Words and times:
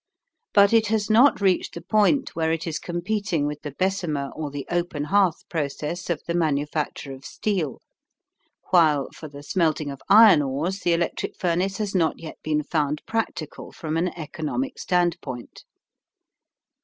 But 0.55 0.73
it 0.73 0.87
has 0.87 1.11
not 1.11 1.39
reached 1.41 1.75
the 1.75 1.81
point 1.81 2.35
where 2.35 2.51
it 2.51 2.65
is 2.65 2.79
competing 2.79 3.45
with 3.45 3.61
the 3.61 3.69
Bessemer 3.69 4.31
or 4.31 4.49
the 4.49 4.65
open 4.71 5.03
hearth 5.03 5.47
process 5.47 6.09
of 6.09 6.23
the 6.25 6.33
manufacture 6.33 7.13
of 7.13 7.23
steel, 7.23 7.83
while 8.71 9.09
for 9.13 9.27
the 9.27 9.43
smelting 9.43 9.91
of 9.91 10.01
iron 10.09 10.41
ores 10.41 10.79
the 10.79 10.93
electric 10.93 11.35
furnace 11.37 11.77
has 11.77 11.93
not 11.93 12.17
yet 12.17 12.39
been 12.41 12.63
found 12.63 13.03
practical 13.05 13.71
from 13.71 13.95
an 13.95 14.07
economic 14.17 14.79
standpoint. 14.79 15.65